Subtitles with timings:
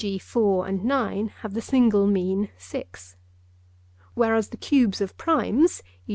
[0.01, 0.17] g.
[0.17, 3.17] 4 and 9 have the single mean 6),
[4.15, 6.09] whereas the cubes of primes (e.